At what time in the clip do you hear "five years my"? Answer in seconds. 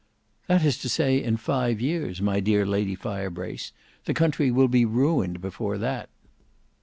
1.37-2.39